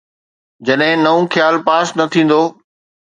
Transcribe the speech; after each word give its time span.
جڏهن 0.65 0.97
نئون 1.05 1.23
خيال 1.33 1.55
پاس 1.67 1.87
نه 1.97 2.05
ٿيندو. 2.11 2.41